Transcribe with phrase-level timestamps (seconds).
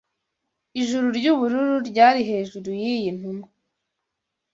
[0.81, 3.49] ijuru ry’ubururu ryari hejuru y’iyi ntumwa